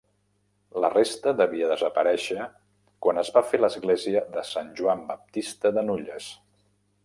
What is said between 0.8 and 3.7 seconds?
La resta devia desaparèixer quan es va fer